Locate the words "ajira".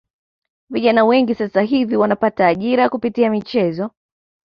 2.47-2.89